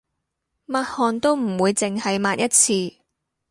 [0.65, 2.95] 抹汗都唔會淨係抹一次